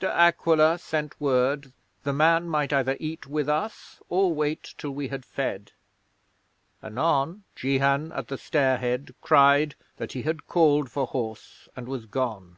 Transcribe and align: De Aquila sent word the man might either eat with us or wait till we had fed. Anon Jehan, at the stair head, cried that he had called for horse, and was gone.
De 0.00 0.08
Aquila 0.10 0.78
sent 0.78 1.20
word 1.20 1.70
the 2.04 2.12
man 2.14 2.48
might 2.48 2.72
either 2.72 2.96
eat 2.98 3.26
with 3.26 3.50
us 3.50 4.00
or 4.08 4.32
wait 4.32 4.74
till 4.78 4.92
we 4.92 5.08
had 5.08 5.26
fed. 5.26 5.72
Anon 6.82 7.44
Jehan, 7.54 8.10
at 8.12 8.28
the 8.28 8.38
stair 8.38 8.78
head, 8.78 9.14
cried 9.20 9.74
that 9.98 10.12
he 10.12 10.22
had 10.22 10.46
called 10.46 10.90
for 10.90 11.06
horse, 11.08 11.68
and 11.76 11.86
was 11.86 12.06
gone. 12.06 12.56